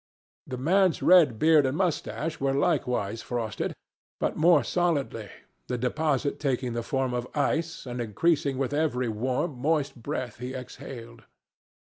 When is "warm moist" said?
9.09-10.01